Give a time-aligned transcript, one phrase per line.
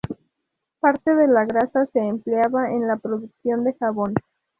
[0.79, 4.15] Parte de la grasa se empleaba en la producción de jabón.